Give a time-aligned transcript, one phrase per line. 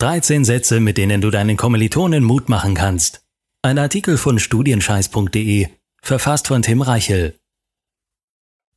[0.00, 3.22] 13 Sätze, mit denen du deinen Kommilitonen Mut machen kannst.
[3.62, 5.66] Ein Artikel von studienscheiß.de,
[6.00, 7.34] verfasst von Tim Reichel.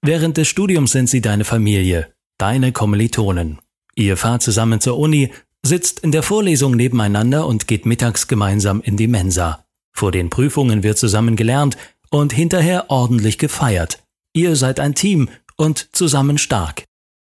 [0.00, 3.58] Während des Studiums sind sie deine Familie, deine Kommilitonen.
[3.96, 5.32] Ihr fahrt zusammen zur Uni,
[5.66, 9.66] sitzt in der Vorlesung nebeneinander und geht mittags gemeinsam in die Mensa.
[9.92, 11.76] Vor den Prüfungen wird zusammen gelernt
[12.10, 14.04] und hinterher ordentlich gefeiert.
[14.34, 16.84] Ihr seid ein Team und zusammen stark.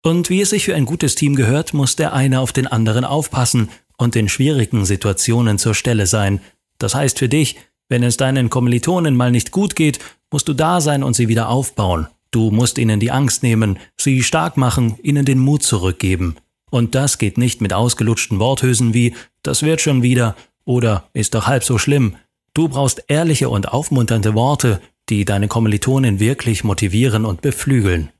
[0.02, 3.04] Und wie es sich für ein gutes Team gehört, muss der eine auf den anderen
[3.04, 3.68] aufpassen
[3.98, 6.40] und in schwierigen Situationen zur Stelle sein.
[6.78, 7.56] Das heißt für dich,
[7.90, 9.98] wenn es deinen Kommilitonen mal nicht gut geht,
[10.30, 12.06] musst du da sein und sie wieder aufbauen.
[12.30, 16.36] Du musst ihnen die Angst nehmen, sie stark machen, ihnen den Mut zurückgeben.
[16.70, 21.46] Und das geht nicht mit ausgelutschten Worthülsen wie das wird schon wieder oder ist doch
[21.46, 22.16] halb so schlimm.
[22.54, 28.10] Du brauchst ehrliche und aufmunternde Worte, die deine Kommilitonen wirklich motivieren und beflügeln.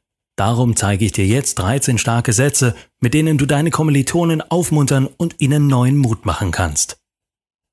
[0.41, 5.35] Darum zeige ich dir jetzt 13 starke Sätze, mit denen du deine Kommilitonen aufmuntern und
[5.39, 6.97] ihnen neuen Mut machen kannst.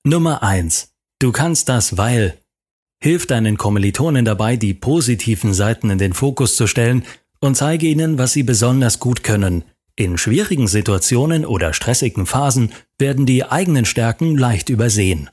[0.03, 0.93] Nummer 1.
[1.19, 2.37] Du kannst das, weil.
[3.01, 7.05] Hilf deinen Kommilitonen dabei, die positiven Seiten in den Fokus zu stellen
[7.39, 9.63] und zeige ihnen, was sie besonders gut können.
[9.95, 15.29] In schwierigen Situationen oder stressigen Phasen werden die eigenen Stärken leicht übersehen.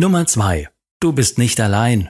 [0.00, 0.70] Nummer 2.
[0.98, 2.08] Du bist nicht allein.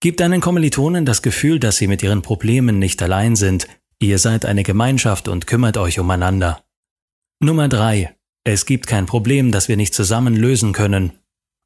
[0.00, 3.66] Gib deinen Kommilitonen das Gefühl, dass sie mit ihren Problemen nicht allein sind,
[4.00, 6.62] Ihr seid eine Gemeinschaft und kümmert euch umeinander.
[7.40, 11.12] Nummer drei: Es gibt kein Problem, das wir nicht zusammen lösen können.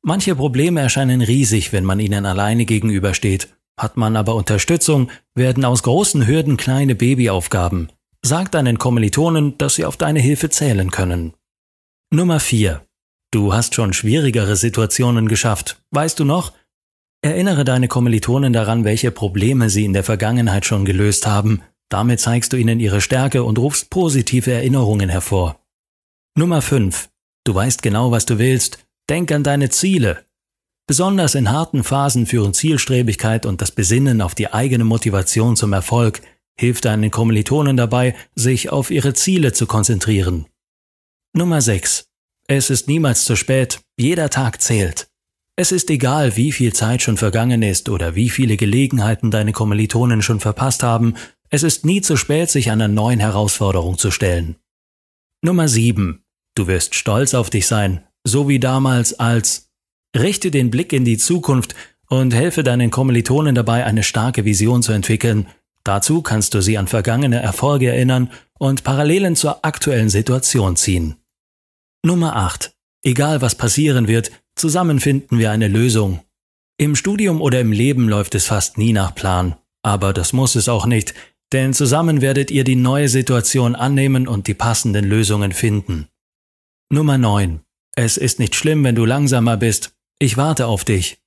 [0.02, 3.48] Manche Probleme erscheinen riesig, wenn man ihnen alleine gegenübersteht.
[3.78, 7.90] Hat man aber Unterstützung, werden aus großen Hürden kleine Babyaufgaben.
[8.22, 11.34] Sag deinen Kommilitonen, dass sie auf deine Hilfe zählen können.
[12.12, 12.86] Nummer vier:
[13.32, 15.82] Du hast schon schwierigere Situationen geschafft.
[15.90, 16.52] Weißt du noch?
[17.22, 21.62] Erinnere deine Kommilitonen daran, welche Probleme sie in der Vergangenheit schon gelöst haben.
[21.90, 25.60] Damit zeigst du ihnen ihre Stärke und rufst positive Erinnerungen hervor.
[26.36, 27.10] Nummer 5.
[27.44, 28.86] Du weißt genau, was du willst.
[29.08, 30.24] Denk an deine Ziele.
[30.86, 36.22] Besonders in harten Phasen führen Zielstrebigkeit und das Besinnen auf die eigene Motivation zum Erfolg,
[36.58, 40.46] hilft deinen Kommilitonen dabei, sich auf ihre Ziele zu konzentrieren.
[41.32, 42.06] Nummer 6.
[42.46, 45.08] Es ist niemals zu spät, jeder Tag zählt.
[45.56, 50.22] Es ist egal, wie viel Zeit schon vergangen ist oder wie viele Gelegenheiten deine Kommilitonen
[50.22, 51.14] schon verpasst haben,
[51.50, 54.56] es ist nie zu spät, sich einer neuen Herausforderung zu stellen.
[55.42, 56.22] Nummer 7.
[56.54, 59.70] Du wirst stolz auf dich sein, so wie damals als
[60.16, 61.74] Richte den Blick in die Zukunft
[62.08, 65.46] und helfe deinen Kommilitonen dabei, eine starke Vision zu entwickeln.
[65.84, 71.16] Dazu kannst du sie an vergangene Erfolge erinnern und Parallelen zur aktuellen Situation ziehen.
[72.04, 72.74] Nummer 8.
[73.02, 76.20] Egal was passieren wird, zusammen finden wir eine Lösung.
[76.76, 79.56] Im Studium oder im Leben läuft es fast nie nach Plan.
[79.82, 81.14] Aber das muss es auch nicht,
[81.52, 86.08] denn zusammen werdet ihr die neue Situation annehmen und die passenden Lösungen finden.
[86.92, 87.60] Nummer 9.
[87.96, 89.94] Es ist nicht schlimm, wenn du langsamer bist.
[90.18, 91.18] Ich warte auf dich.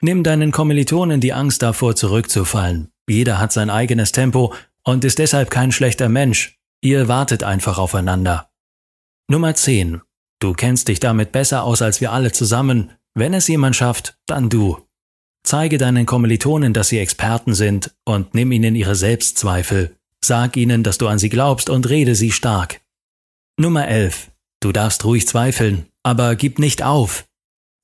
[0.00, 2.90] Nimm deinen Kommilitonen die Angst davor, zurückzufallen.
[3.08, 6.58] Jeder hat sein eigenes Tempo und ist deshalb kein schlechter Mensch.
[6.82, 8.50] Ihr wartet einfach aufeinander.
[9.28, 10.00] Nummer 10.
[10.40, 12.90] Du kennst dich damit besser aus als wir alle zusammen.
[13.14, 14.78] Wenn es jemand schafft, dann du.
[15.44, 19.96] Zeige deinen Kommilitonen, dass sie Experten sind und nimm ihnen ihre Selbstzweifel.
[20.24, 22.80] Sag ihnen, dass du an sie glaubst und rede sie stark.
[23.58, 24.30] Nummer 11.
[24.60, 27.24] Du darfst ruhig zweifeln, aber gib nicht auf.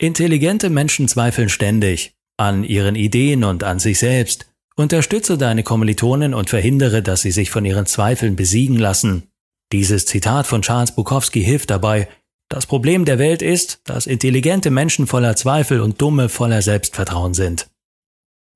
[0.01, 4.47] Intelligente Menschen zweifeln ständig an ihren Ideen und an sich selbst.
[4.77, 9.25] Unterstütze deine Kommilitonen und verhindere, dass sie sich von ihren Zweifeln besiegen lassen.
[9.73, 12.09] Dieses Zitat von Charles Bukowski hilft dabei,
[12.49, 17.69] das Problem der Welt ist, dass intelligente Menschen voller Zweifel und Dumme voller Selbstvertrauen sind.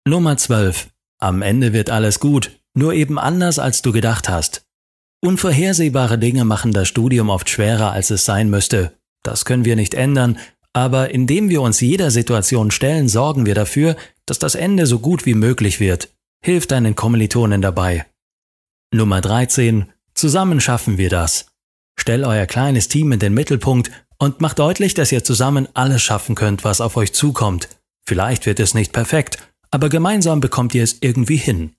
[0.07, 0.89] Nummer 12.
[1.19, 4.67] Am Ende wird alles gut, nur eben anders, als du gedacht hast.
[5.21, 8.93] Unvorhersehbare Dinge machen das Studium oft schwerer, als es sein müsste.
[9.23, 10.39] Das können wir nicht ändern,
[10.73, 13.95] aber indem wir uns jeder Situation stellen, sorgen wir dafür,
[14.27, 16.09] dass das Ende so gut wie möglich wird.
[16.43, 18.07] Hilf deinen Kommilitonen dabei.
[18.93, 19.93] Nummer 13.
[20.15, 21.52] Zusammen schaffen wir das.
[22.03, 26.35] Stell euer kleines Team in den Mittelpunkt und macht deutlich, dass ihr zusammen alles schaffen
[26.35, 27.69] könnt, was auf euch zukommt.
[28.05, 29.39] Vielleicht wird es nicht perfekt,
[29.71, 31.77] aber gemeinsam bekommt ihr es irgendwie hin.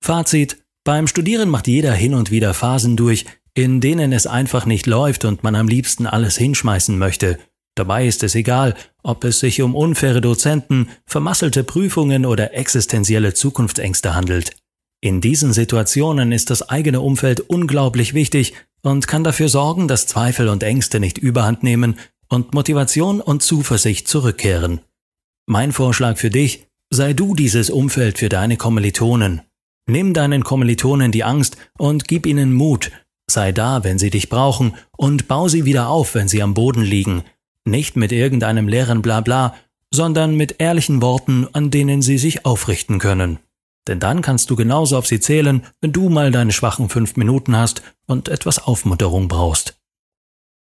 [0.00, 0.62] Fazit.
[0.84, 5.24] Beim Studieren macht jeder hin und wieder Phasen durch, in denen es einfach nicht läuft
[5.24, 7.36] und man am liebsten alles hinschmeißen möchte.
[7.74, 14.14] Dabei ist es egal, ob es sich um unfaire Dozenten, vermasselte Prüfungen oder existenzielle Zukunftsängste
[14.14, 14.52] handelt.
[15.00, 20.48] In diesen Situationen ist das eigene Umfeld unglaublich wichtig und kann dafür sorgen, dass Zweifel
[20.48, 21.98] und Ängste nicht überhand nehmen
[22.28, 24.80] und Motivation und Zuversicht zurückkehren.
[25.46, 29.42] Mein Vorschlag für dich, sei du dieses Umfeld für deine Kommilitonen.
[29.86, 32.90] Nimm deinen Kommilitonen die Angst und gib ihnen Mut.
[33.26, 36.82] Sei da, wenn sie dich brauchen, und bau sie wieder auf, wenn sie am Boden
[36.82, 37.24] liegen.
[37.64, 39.54] Nicht mit irgendeinem leeren Blabla,
[39.90, 43.38] sondern mit ehrlichen Worten, an denen sie sich aufrichten können.
[43.88, 47.56] Denn dann kannst du genauso auf sie zählen, wenn du mal deine schwachen fünf Minuten
[47.56, 49.80] hast und etwas Aufmunterung brauchst.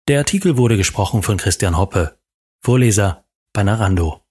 [0.07, 2.19] Der Artikel wurde gesprochen von Christian Hoppe,
[2.61, 4.24] Vorleser bei Narando.